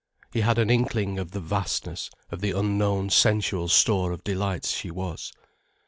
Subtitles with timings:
[0.33, 4.89] He had an inkling of the vastness of the unknown sensual store of delights she
[4.89, 5.31] was.